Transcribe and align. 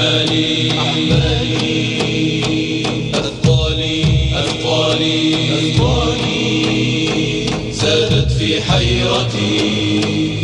أحمالي 0.00 0.72
أثقالي 3.14 4.02
أثقالي 4.32 5.34
أثقالي 5.58 6.42
زادت 7.72 8.32
في 8.32 8.60
حيرتي. 8.62 10.40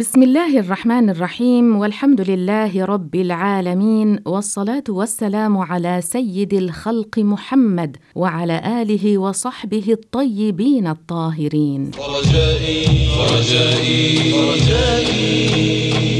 بسم 0.00 0.22
الله 0.22 0.58
الرحمن 0.58 1.10
الرحيم 1.10 1.76
والحمد 1.76 2.20
لله 2.20 2.84
رب 2.84 3.14
العالمين 3.14 4.18
والصلاة 4.26 4.84
والسلام 4.88 5.58
على 5.58 6.00
سيد 6.02 6.54
الخلق 6.54 7.18
محمد 7.18 7.96
وعلى 8.14 8.82
آله 8.82 9.18
وصحبه 9.18 9.84
الطيبين 9.88 10.86
الطاهرين. 10.86 11.90
ورجائي 11.98 13.08
ورجائي 13.18 14.32
ورجائي. 14.32 16.19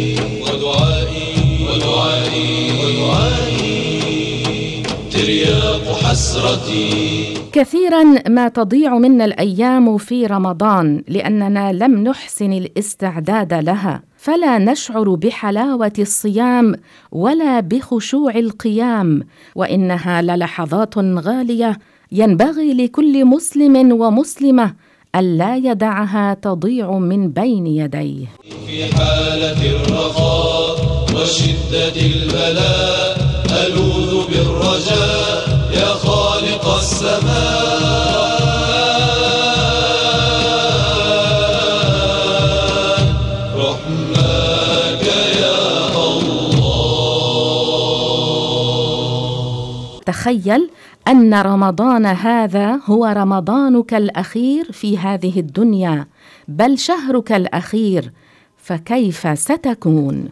حسرتي 6.30 7.34
كثيرا 7.52 8.04
ما 8.28 8.48
تضيع 8.48 8.98
منا 8.98 9.24
الأيام 9.24 9.98
في 9.98 10.26
رمضان 10.26 11.02
لأننا 11.08 11.72
لم 11.72 12.04
نحسن 12.04 12.52
الاستعداد 12.52 13.54
لها. 13.54 14.02
فلا 14.18 14.58
نشعر 14.58 15.14
بحلاوة 15.14 15.92
الصيام 15.98 16.74
ولا 17.12 17.60
بخشوع 17.60 18.34
القيام 18.34 19.22
وإنها 19.54 20.22
للحظات 20.22 20.98
غالية. 20.98 21.78
ينبغي 22.12 22.74
لكل 22.74 23.24
مسلم 23.24 23.92
ومسلمة 24.00 24.74
الا 25.16 25.56
يدعها 25.56 26.34
تضيع 26.34 26.98
من 26.98 27.28
بين 27.28 27.66
يديه. 27.66 28.26
في 28.66 28.94
حالة 28.94 29.60
الرخاء 29.76 30.76
وشدة 31.14 31.96
البلاء 31.96 33.18
ألوذ 33.66 34.26
بالرجاء. 34.30 35.49
يا 35.72 35.86
خالق 35.86 36.76
السماء 36.76 38.20
رحماك 43.56 45.04
يا 45.40 45.80
تخيل 50.06 50.70
أن 51.08 51.34
رمضان 51.34 52.06
هذا 52.06 52.80
هو 52.86 53.06
رمضانك 53.06 53.94
الأخير 53.94 54.72
في 54.72 54.98
هذه 54.98 55.40
الدنيا 55.40 56.06
بل 56.48 56.78
شهرك 56.78 57.32
الأخير 57.32 58.12
فكيف 58.56 59.38
ستكون؟ 59.38 60.28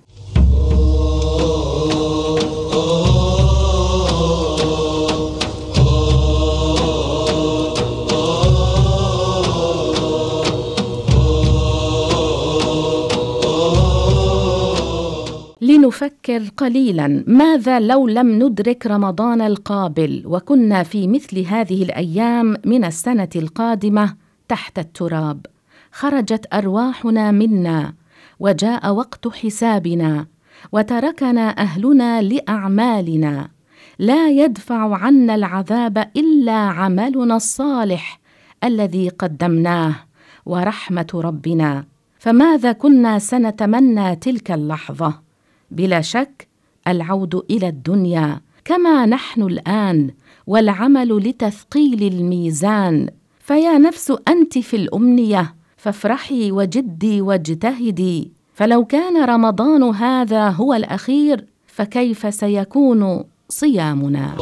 لنفكر 15.78 16.42
قليلا 16.56 17.24
ماذا 17.26 17.80
لو 17.80 18.08
لم 18.08 18.42
ندرك 18.42 18.86
رمضان 18.86 19.40
القابل؟ 19.40 20.22
وكنا 20.26 20.82
في 20.82 21.08
مثل 21.08 21.38
هذه 21.46 21.82
الأيام 21.82 22.56
من 22.64 22.84
السنة 22.84 23.28
القادمة 23.36 24.14
تحت 24.48 24.78
التراب. 24.78 25.46
خرجت 25.92 26.46
أرواحنا 26.52 27.30
منا 27.30 27.94
وجاء 28.40 28.90
وقت 28.90 29.28
حسابنا 29.28 30.26
وتركنا 30.72 31.48
أهلنا 31.58 32.22
لأعمالنا. 32.22 33.48
لا 33.98 34.28
يدفع 34.30 34.96
عنا 34.96 35.34
العذاب 35.34 36.10
إلا 36.16 36.52
عملنا 36.52 37.36
الصالح 37.36 38.20
الذي 38.64 39.08
قدمناه 39.08 39.94
ورحمة 40.46 41.08
ربنا. 41.14 41.84
فماذا 42.18 42.72
كنا 42.72 43.18
سنتمنى 43.18 44.16
تلك 44.16 44.50
اللحظة؟ 44.50 45.27
بلا 45.70 46.00
شك 46.00 46.48
العود 46.88 47.42
إلى 47.50 47.68
الدنيا 47.68 48.40
كما 48.64 49.06
نحن 49.06 49.42
الآن 49.42 50.10
والعمل 50.46 51.16
لتثقيل 51.16 52.02
الميزان. 52.14 53.08
فيا 53.40 53.78
نفس 53.78 54.12
أنت 54.28 54.58
في 54.58 54.76
الأمنية 54.76 55.54
فافرحي 55.76 56.52
وجدي 56.52 57.20
واجتهدي. 57.22 58.32
فلو 58.54 58.84
كان 58.84 59.24
رمضان 59.24 59.82
هذا 59.82 60.48
هو 60.48 60.74
الأخير 60.74 61.44
فكيف 61.66 62.34
سيكون 62.34 63.24
صيامنا؟ 63.48 64.36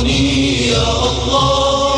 أوثقني 0.00 0.68
يا 0.68 0.82
الله. 1.08 1.90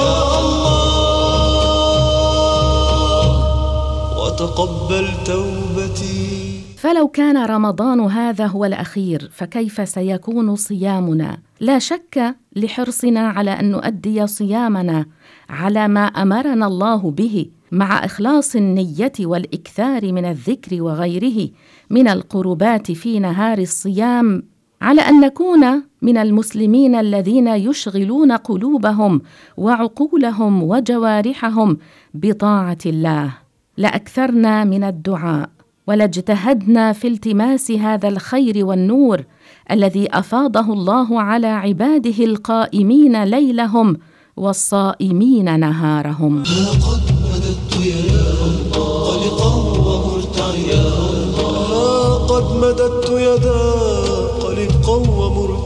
وتقبل 4.18 5.08
توبتي. 5.26 6.62
فلو 6.76 7.08
كان 7.08 7.46
رمضان 7.46 8.00
هذا 8.00 8.46
هو 8.46 8.64
الأخير 8.64 9.30
فكيف 9.32 9.88
سيكون 9.88 10.56
صيامنا؟ 10.56 11.38
لا 11.60 11.78
شك 11.78 12.36
لحرصنا 12.56 13.28
على 13.28 13.50
أن 13.50 13.70
نؤدي 13.70 14.26
صيامنا 14.26 15.06
على 15.50 15.88
ما 15.88 16.04
أمرنا 16.04 16.66
الله 16.66 17.10
به 17.10 17.46
مع 17.72 18.04
إخلاص 18.04 18.56
النية 18.56 19.12
والإكثار 19.20 20.12
من 20.12 20.24
الذكر 20.24 20.82
وغيره 20.82 21.48
من 21.90 22.08
القربات 22.08 22.92
في 22.92 23.18
نهار 23.18 23.58
الصيام. 23.58 24.51
على 24.82 25.00
أن 25.00 25.20
نكون 25.20 25.82
من 26.02 26.16
المسلمين 26.18 26.94
الذين 26.94 27.48
يشغلون 27.48 28.32
قلوبهم 28.32 29.22
وعقولهم 29.56 30.62
وجوارحهم 30.62 31.78
بطاعة 32.14 32.78
الله. 32.86 33.34
لأكثرنا 33.76 34.64
من 34.64 34.84
الدعاء 34.84 35.48
ولاجتهدنا 35.86 36.92
في 36.92 37.08
التماس 37.08 37.70
هذا 37.70 38.08
الخير 38.08 38.66
والنور 38.66 39.24
الذي 39.70 40.08
أفاضه 40.10 40.72
الله 40.72 41.20
على 41.20 41.46
عباده 41.46 42.24
القائمين 42.24 43.24
ليلهم 43.24 43.96
والصائمين 44.36 45.60
نهارهم. 45.60 46.42
لقد 46.42 47.02
مددت 47.22 47.86
يدا 47.86 48.24
قلقا 48.72 49.71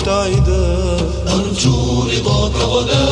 ومرتعدا 0.06 0.97
أرجو 1.34 2.03
رضاك 2.03 2.55
غدا 2.55 3.09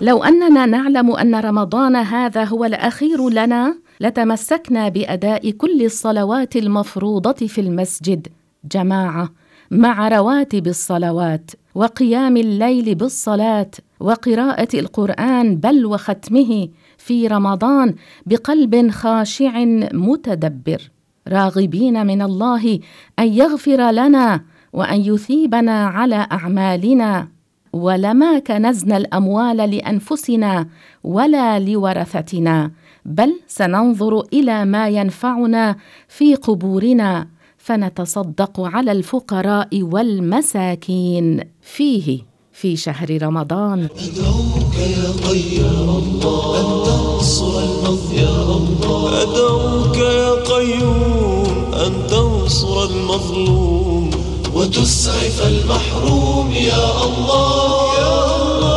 لو 0.00 0.24
أننا 0.24 0.66
نعلم 0.66 1.16
أن 1.16 1.34
رمضان 1.34 1.96
هذا 1.96 2.44
هو 2.44 2.64
الأخير 2.64 3.28
لنا 3.28 3.74
لتمسكنا 4.00 4.88
بأداء 4.88 5.50
كل 5.50 5.84
الصلوات 5.84 6.56
المفروضة 6.56 7.46
في 7.46 7.60
المسجد. 7.60 8.28
جماعة 8.64 9.30
مع 9.70 10.08
رواتب 10.08 10.66
الصلوات. 10.66 11.50
وقيام 11.74 12.36
الليل 12.36 12.94
بالصلاة 12.94 13.70
وقراءة 14.00 14.68
القرآن 14.74 15.56
بل 15.56 15.86
وختمه 15.86 16.68
في 16.98 17.26
رمضان 17.26 17.94
بقلب 18.26 18.90
خاشع 18.90 19.64
متدبر. 19.92 20.90
راغبين 21.28 22.06
من 22.06 22.22
الله 22.22 22.80
أن 23.18 23.28
يغفر 23.28 23.90
لنا 23.90 24.40
وأن 24.72 25.00
يثيبنا 25.00 25.86
على 25.86 26.26
أعمالنا. 26.32 27.28
ولما 27.72 28.38
كنزنا 28.38 28.96
الأموال 28.96 29.56
لأنفسنا 29.56 30.66
ولا 31.04 31.58
لورثتنا 31.58 32.70
بل 33.04 33.40
سننظر 33.46 34.20
إلى 34.32 34.64
ما 34.64 34.88
ينفعنا 34.88 35.76
في 36.08 36.34
قبورنا. 36.34 37.28
فنتصدق 37.64 38.60
على 38.60 38.92
الفقراء 38.92 39.82
والمساكين. 39.82 41.40
فيه 41.62 42.18
في 42.52 42.76
شهر 42.76 43.22
رمضان. 43.22 43.88
أدعوك 43.98 44.74
يا 44.74 45.28
قيوم 45.28 46.20
أن 46.56 46.84
تنصر 46.84 47.58
المظلوم. 47.58 48.78
أدعوك 49.12 49.96
يا 49.96 50.54
قيوم 50.54 51.74
أن 51.74 52.06
تنصر 52.10 52.84
المظلوم. 52.84 54.10
وتسعف 54.54 55.46
المحروم. 55.46 56.52
يا 56.52 57.04
الله. 57.04 57.94
يا 57.98 58.36
الله. 58.36 58.70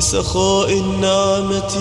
سخاء 0.00 0.72
النعمة. 0.72 1.74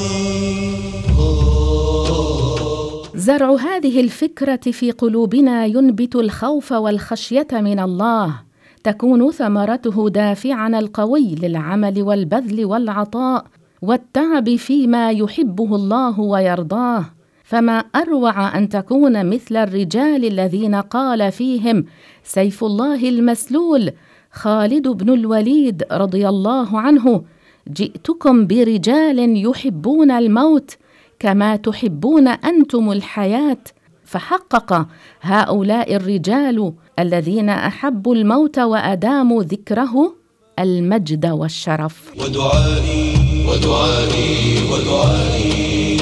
زرع 3.18 3.56
هذه 3.56 4.02
الفكرة 4.02 4.72
في 4.72 4.92
قلوبنا 4.92 5.66
ينبت 5.66 6.16
الخوف 6.16 6.72
والخشية 6.72 7.48
من 7.52 7.80
الله. 7.80 8.40
تكون 8.84 9.32
ثمرته 9.32 10.10
دافعنا 10.10 10.80
القوي 10.80 11.36
للعمل 11.36 12.02
والبذل 12.02 12.66
والعطاء 12.66 13.46
والتعب 13.82 14.56
فيما 14.56 15.12
يحبه 15.12 15.76
الله 15.76 16.20
ويرضاه. 16.20 17.06
فما 17.44 17.78
أروع 17.78 18.58
أن 18.58 18.70
تكون 18.70 19.30
مثل 19.30 19.58
الرجال 19.58 20.26
الذين 20.26 20.76
قال 20.76 21.32
فيهم 21.32 21.86
سيف 22.24 22.64
الله 22.64 23.10
المسلول 23.10 23.92
خالد 24.32 24.88
بن 24.88 25.14
الوليد 25.14 25.84
رضي 25.92 26.30
الله 26.30 26.80
عنه 26.80 27.24
جئتكم 27.68 28.48
برجال 28.48 29.46
يحبون 29.46 30.12
الموت 30.12 30.78
كما 31.20 31.56
تحبون 31.56 32.28
أنتم 32.28 32.92
الحياة. 32.92 33.58
فحقق 34.06 34.88
هؤلاء 35.22 35.96
الرجال 35.96 36.74
الذين 37.00 37.50
أحبوا 37.50 38.16
الموت 38.16 38.60
وأداموا 38.60 39.44
ذكره 39.44 40.16
المجد 40.60 41.26
والشرف. 41.26 42.12
ودعائي 42.16 43.14
ودعائي 43.48 44.58
ودعائي. 44.72 45.98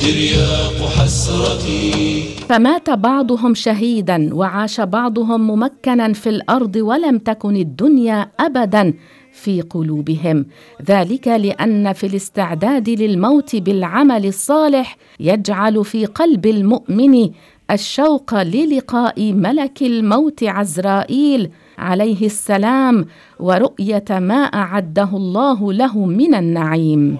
ترياق 0.00 0.88
حسرتي. 0.88 2.22
فمات 2.48 2.90
بعضهم 2.90 3.54
شهيدا 3.54 4.34
وعاش 4.34 4.80
بعضهم 4.80 5.46
ممكنا 5.46 6.12
في 6.12 6.28
الأرض 6.28 6.76
ولم 6.76 7.18
تكن 7.18 7.56
الدنيا 7.56 8.30
ابدا. 8.40 8.94
في 9.36 9.60
قلوبهم. 9.60 10.46
ذلك 10.88 11.28
لأن 11.28 11.92
في 11.92 12.06
الاستعداد 12.06 12.88
للموت 12.90 13.56
بالعمل 13.56 14.26
الصالح 14.26 14.96
يجعل 15.20 15.84
في 15.84 16.06
قلب 16.06 16.46
المؤمن 16.46 17.30
الشوق 17.70 18.42
للقاء 18.42 19.32
ملك 19.32 19.82
الموت 19.82 20.44
عزرائيل 20.44 21.50
عليه 21.78 22.26
السلام 22.26 23.06
ورؤية 23.40 24.04
ما 24.10 24.34
أعده 24.34 25.10
الله 25.12 25.72
له 25.72 25.98
من 26.06 26.34
النعيم. 26.34 27.18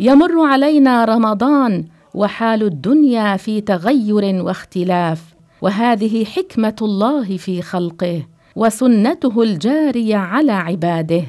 يمر 0.00 0.40
علينا 0.40 1.04
رمضان 1.04 1.84
وحال 2.14 2.62
الدنيا 2.62 3.36
في 3.36 3.60
تغير 3.60 4.44
واختلاف 4.44 5.22
وهذه 5.62 6.24
حكمة 6.24 6.76
الله 6.82 7.36
في 7.36 7.62
خلقه 7.62 8.22
وسنته 8.56 9.42
الجارية 9.42 10.16
على 10.16 10.52
عباده. 10.52 11.22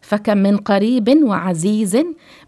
فكم 0.00 0.38
من 0.38 0.56
قريب 0.56 1.22
وعزيز 1.22 1.98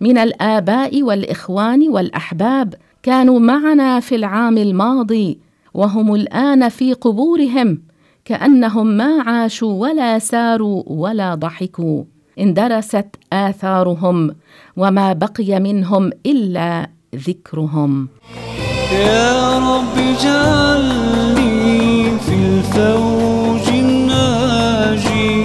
من 0.00 0.18
الآباء 0.18 1.02
والإخوان 1.02 1.88
والأحباب 1.88 2.74
كانوا 3.02 3.38
معنا 3.38 4.00
في 4.00 4.14
العام 4.14 4.58
الماضي 4.58 5.38
وهم 5.74 6.14
الآن 6.14 6.68
في 6.68 6.92
قبورهم 6.92 7.82
كأنهم 8.24 8.86
ما 8.86 9.22
عاشوا 9.22 9.72
ولا 9.72 10.18
ساروا 10.18 10.82
ولا 10.86 11.34
ضحكوا. 11.34 12.15
اندرست 12.38 13.06
آثارهم 13.32 14.34
وما 14.76 15.12
بقي 15.12 15.60
منهم 15.60 16.10
إلا 16.26 16.90
ذكرهم. 17.14 18.08
يا 18.92 19.58
رب 19.58 19.98
اجعلني 19.98 22.10
في 22.18 22.34
الفوج 22.34 23.68
الناجي. 23.68 25.36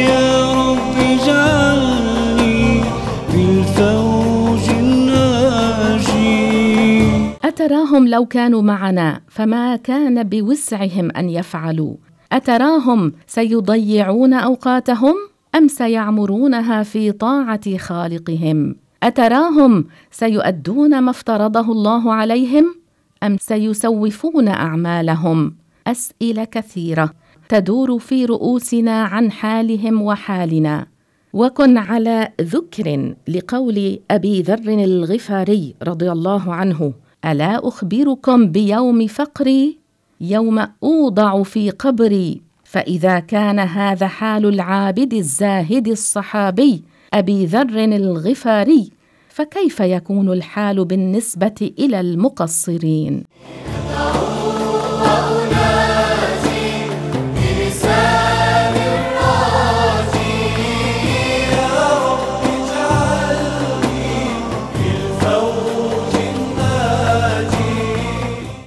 يا 0.00 0.52
رب 0.52 0.96
اجعلني 0.98 2.82
في 3.30 3.40
الفوج 3.50 4.70
الناجي. 4.70 6.30
أتراهم 7.44 8.08
لو 8.08 8.26
كانوا 8.26 8.62
معنا 8.62 9.20
فما 9.28 9.76
كان 9.76 10.22
بوسعهم 10.22 11.10
أن 11.16 11.28
يفعلوا؟ 11.28 11.94
أتراهم 12.32 13.12
سيضيعون 13.26 14.34
أوقاتهم؟ 14.34 15.14
أم 15.54 15.68
سيعمرونها 15.68 16.82
في 16.82 17.12
طاعة 17.12 17.76
خالقهم؟ 17.76 18.76
أتراهم 19.02 19.84
سيؤدون 20.10 20.98
ما 21.00 21.10
افترضه 21.10 21.72
الله 21.72 22.14
عليهم 22.14 22.74
أم 23.22 23.36
سيسوفون 23.40 24.48
أعمالهم؟ 24.48 25.54
أسئلة 25.86 26.44
كثيرة. 26.44 27.10
تدور 27.48 27.98
في 27.98 28.24
رؤوسنا 28.24 29.02
عن 29.02 29.30
حالهم 29.30 30.02
وحالنا. 30.02 30.86
وكن 31.32 31.78
على 31.78 32.32
ذكر 32.40 33.14
لقول 33.28 33.98
أبي 34.10 34.42
ذر 34.42 34.68
الغفاري 34.68 35.74
رضي 35.82 36.12
الله 36.12 36.54
عنه 36.54 36.92
ألا 37.24 37.68
أخبركم 37.68 38.46
بيوم 38.46 39.06
فقري؟ 39.06 39.78
يوم 40.20 40.66
أوضع 40.82 41.42
في 41.42 41.70
قبري 41.70 42.49
فإذا 42.70 43.18
كان 43.20 43.58
هذا 43.58 44.06
حال 44.06 44.46
العابد 44.46 45.14
الزاهد 45.14 45.88
الصحابي 45.88 46.82
أبي 47.14 47.46
ذر 47.46 47.78
الغفاري 47.78 48.90
فكيف 49.28 49.80
يكون 49.80 50.32
الحال 50.32 50.84
بالنسبة 50.84 51.72
إلى 51.78 52.00
المقصرين؟ 52.00 53.24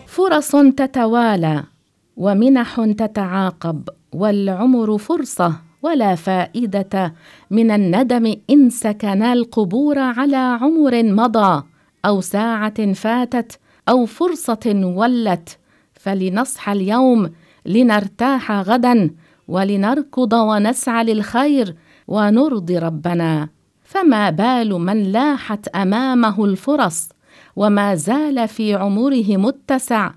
فرص 0.07 0.55
تتوالى. 0.55 1.72
ومنح 2.17 2.85
تتعاقب 2.97 3.89
والعمر 4.13 4.97
فرصة 4.97 5.53
ولا 5.81 6.15
فائدة. 6.15 7.13
من 7.51 7.71
الندم 7.71 8.35
إن 8.49 8.69
سكنا 8.69 9.33
القبور 9.33 9.99
على 9.99 10.35
عمر 10.35 11.03
مضى 11.03 11.63
أو 12.05 12.21
ساعة 12.21 12.93
فاتت 12.93 13.59
أو 13.89 14.05
فرصة 14.05 14.93
ولت. 14.95 15.57
فلنصحى 15.93 16.71
اليوم 16.71 17.31
لنرتاح 17.65 18.51
غدا 18.51 19.09
ولنركض 19.47 20.33
ونسعى 20.33 21.03
للخير 21.03 21.75
ونرضي 22.07 22.77
ربنا. 22.77 23.49
فما 23.83 24.29
بال 24.29 24.69
من 24.69 25.03
لاحت 25.03 25.67
أمامه 25.67 26.45
الفرص 26.45 27.09
وما 27.55 27.95
زال 27.95 28.47
في 28.47 28.75
عمره 28.75 29.37
متسع. 29.37 30.11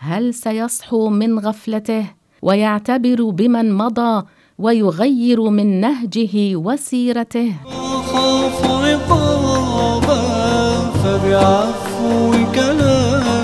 هل 0.00 0.34
سيصحو 0.34 1.08
من 1.08 1.38
غفلته 1.38 2.04
ويعتبر 2.42 3.30
بمن 3.30 3.72
مضى 3.72 4.26
ويغير 4.58 5.40
من 5.42 5.80
نهجه 5.80 6.56
وسيرته؟ 6.56 7.52
أخاف 7.66 8.66
عقابا 8.66 10.20
فبعفوك 10.90 12.56
ناجي 12.58 13.38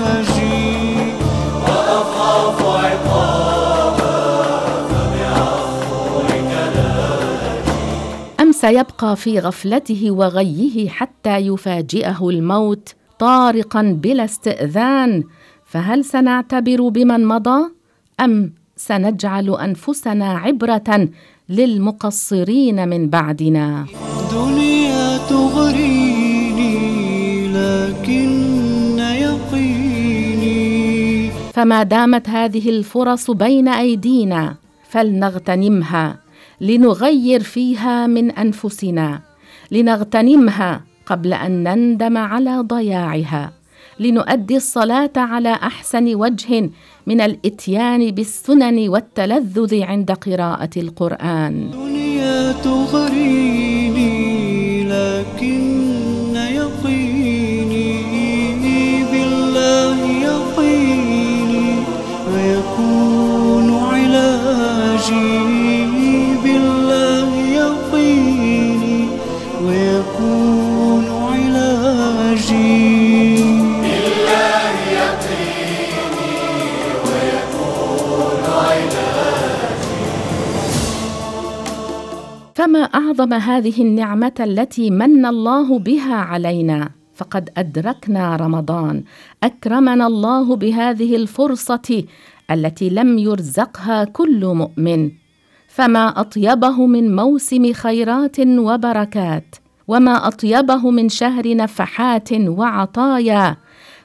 أم 8.39 8.51
سيبقى 8.51 9.15
في 9.15 9.39
غفلته 9.39 10.11
وغيه 10.11 10.89
حتى 10.89 11.37
يفاجئه 11.37 12.29
الموت 12.29 12.93
طارقا 13.19 13.81
بلا 13.81 14.25
استئذان 14.25 15.23
فهل 15.65 16.05
سنعتبر 16.05 16.89
بمن 16.89 17.25
مضى؟ 17.25 17.71
أم 18.19 18.51
سنجعل 18.77 19.49
أنفسنا 19.49 20.37
عبرة 20.37 21.09
للمقصرين 21.49 22.87
من 22.87 23.09
بعدنا؟ 23.09 23.85
دنيا 24.31 25.17
تغريني 25.17 26.75
لكن 27.47 28.99
يقيني. 28.99 29.85
فما 31.53 31.83
دامت 31.83 32.29
هذه 32.29 32.69
الفرص 32.69 33.31
بين 33.31 33.67
أيدينا 33.67 34.55
فلنغتنمها 34.89 36.19
لنغير 36.61 37.43
فيها 37.43 38.07
من 38.07 38.31
أنفسنا 38.31 39.19
لنغتنمها 39.71 40.81
قبل 41.05 41.33
أن 41.33 41.63
نندم 41.63 42.17
على 42.17 42.59
ضياعها. 42.59 43.54
لنؤدي 43.99 44.55
الصلاة 44.55 45.11
على 45.17 45.53
أحسن 45.53 46.15
وجه 46.15 46.69
من 47.07 47.21
الإتيان 47.21 48.11
بالسنن 48.11 48.89
والتلذذ 48.89 49.83
عند 49.83 50.11
قراءة 50.11 50.69
القرآن. 50.77 51.71
دنيا 51.71 52.51
تغريني 52.51 54.13
لكن 54.83 55.64
أعظم 83.05 83.33
هذه 83.33 83.81
النعمة 83.81 84.33
التي 84.39 84.89
من 84.89 85.25
الله 85.25 85.79
بها 85.79 86.15
علينا. 86.15 86.89
فقد 87.13 87.49
أدركنا 87.57 88.35
رمضان. 88.35 89.03
أكرمنا 89.43 90.07
الله 90.07 90.55
بهذه 90.55 91.15
الفرصة 91.15 92.03
التي 92.51 92.89
لم 92.89 93.17
يرزقها 93.17 94.03
كل 94.03 94.45
مؤمن. 94.45 95.11
فما 95.67 96.19
أطيبه 96.21 96.85
من 96.85 97.15
موسم 97.15 97.73
خيرات 97.73 98.39
وبركات 98.39 99.55
وما 99.87 100.27
أطيبه 100.27 100.91
من 100.91 101.09
شهر 101.09 101.55
نفحات 101.55 102.29
وعطايا. 102.33 103.57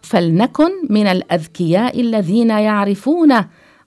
فلنكن 0.03 0.71
من 0.91 1.07
الأذكياء 1.07 2.01
الذين 2.01 2.51
يعرفون 2.51 3.33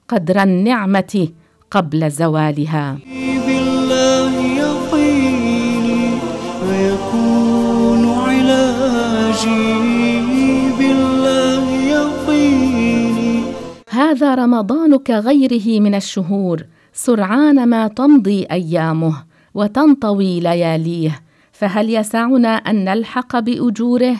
قدر 0.07 0.43
النعمة 0.43 1.27
قبل 1.71 2.11
زوالها. 2.11 2.97
هذا 14.13 14.35
رمضان 14.35 14.97
كغيره 14.97 15.79
من 15.79 15.95
الشهور. 15.95 16.63
سرعان 16.93 17.65
ما 17.69 17.87
تمضي 17.87 18.45
أيامه 18.51 19.23
وتنطوي 19.53 20.39
لياليه. 20.39 21.21
فهل 21.51 21.89
يسعنا 21.89 22.49
أن 22.49 22.85
نلحق 22.85 23.39
بأجوره؟ 23.39 24.15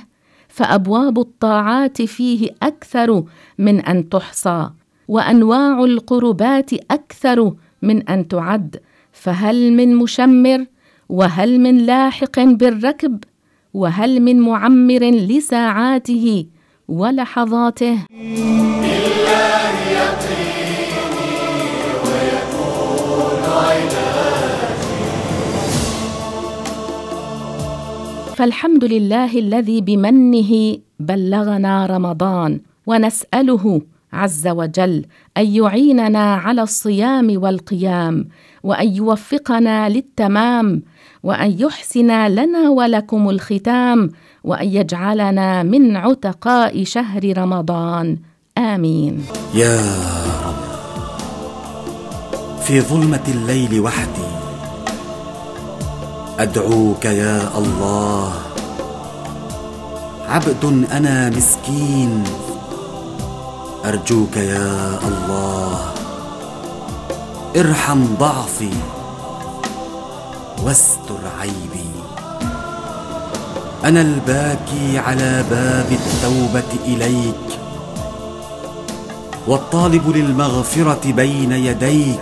فأبواب 0.48 1.20
الطاعات 1.20 2.02
فيه 2.02 2.50
أكثر 2.64 3.24
من 3.58 3.80
أن 3.80 4.10
تحصى 4.10 4.70
وأنواع 5.08 5.84
القربات 5.84 6.74
أكثر 6.74 7.54
من 7.82 8.10
أن 8.10 8.28
تعد. 8.28 8.82
فهل 9.12 9.74
من 9.74 9.96
مشمر؟ 9.96 10.66
وهل 11.10 11.60
من 11.60 11.78
لاحق 11.78 12.40
بالركب؟ 12.40 13.24
وهل 13.74 14.20
من 14.20 14.40
معمر 14.40 15.04
لساعاته؟ 15.04 16.46
ولحظاته. 16.88 17.98
فالحمد 28.36 28.84
لله 28.84 29.40
الذي 29.40 29.82
بمنه 29.82 30.78
بلغنا 31.00 31.86
رمضان 31.86 32.60
ونسأله 32.88 33.82
عز 34.14 34.48
وجل 34.48 35.06
أن 35.38 35.46
يعيننا 35.46 36.36
على 36.36 36.62
الصيام 36.62 37.28
والقيام 37.44 38.28
وأن 38.64 38.88
يوفقنا 38.96 39.90
للتمام 39.90 40.82
وأن 41.24 41.56
يحسن 41.60 42.28
لنا 42.28 42.70
ولكم 42.70 43.30
الختام 43.30 44.10
وأن 44.44 44.68
يجعلنا 44.68 45.64
من 45.64 45.98
عتقاء 45.98 46.84
شهر 46.84 47.38
رمضان. 47.38 48.18
آمين. 48.58 49.26
يا 49.54 49.80
رب. 50.46 50.64
في 52.64 52.82
ظلمة 52.82 53.24
الليل 53.28 53.80
وحدي 53.80 54.32
أدعوك 56.40 57.06
يا 57.06 57.58
الله. 57.58 58.34
عبد 60.28 60.88
أنا 60.92 61.30
مسكين 61.30 62.24
أرجوك 63.86 64.38
يا 64.38 65.00
الله. 65.08 65.80
ارحم 67.58 68.06
ضعفي 68.20 68.74
واستر 70.64 71.22
عيبي. 71.40 72.03
أنا 73.86 74.02
الباكي 74.02 74.98
على 74.98 75.44
باب 75.50 75.92
التوبة 75.92 76.86
إليك 76.86 77.60
والطالب 79.48 80.10
للمغفرة 80.10 81.12
بين 81.12 81.52
يديك. 81.52 82.20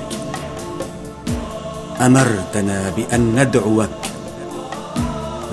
أمرتنا 2.02 2.92
بأن 2.98 3.36
ندعوك. 3.40 3.90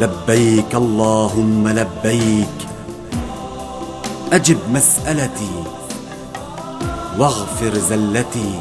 لبيك 0.01 0.75
اللهم 0.75 1.69
لبيك. 1.69 2.59
أجب 4.33 4.59
مسألتي 4.73 5.65
واغفر 7.19 7.79
زلتي 7.79 8.61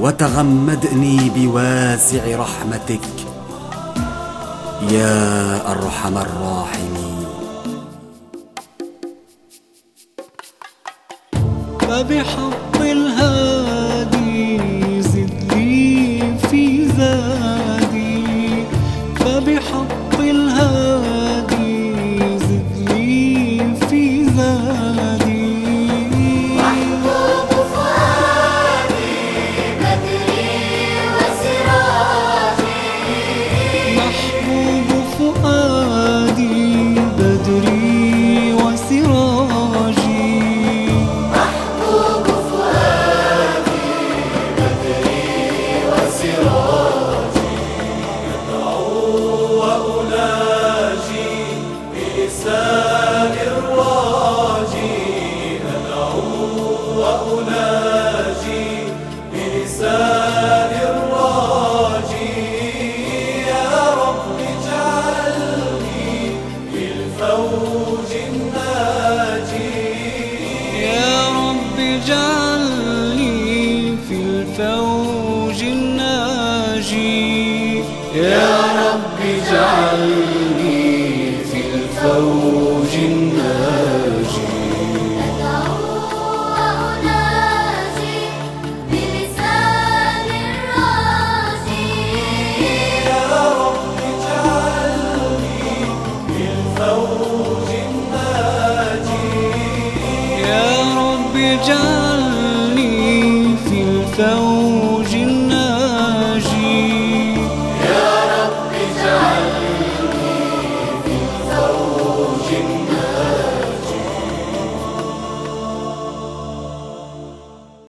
وتغمدني 0.00 1.30
بواسع 1.36 2.36
رحمتك. 2.36 3.13
يا 4.82 5.72
أرحم 5.72 6.18
الراحمين. 6.18 7.26
فبحق 11.80 12.53